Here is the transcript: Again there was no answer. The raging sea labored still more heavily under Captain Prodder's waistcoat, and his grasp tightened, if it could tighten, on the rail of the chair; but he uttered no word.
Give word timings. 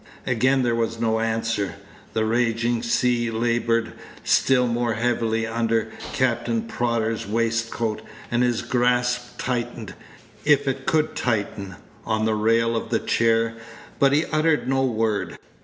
Again 0.25 0.63
there 0.63 0.73
was 0.73 0.99
no 0.99 1.19
answer. 1.19 1.75
The 2.13 2.25
raging 2.25 2.81
sea 2.81 3.29
labored 3.29 3.93
still 4.23 4.65
more 4.65 4.95
heavily 4.95 5.45
under 5.45 5.91
Captain 6.11 6.63
Prodder's 6.63 7.27
waistcoat, 7.27 8.01
and 8.31 8.41
his 8.41 8.63
grasp 8.63 9.37
tightened, 9.37 9.93
if 10.43 10.67
it 10.67 10.87
could 10.87 11.15
tighten, 11.15 11.75
on 12.03 12.25
the 12.25 12.33
rail 12.33 12.75
of 12.75 12.89
the 12.89 12.97
chair; 12.97 13.57
but 13.99 14.11
he 14.11 14.25
uttered 14.25 14.67
no 14.67 14.83
word. 14.83 15.37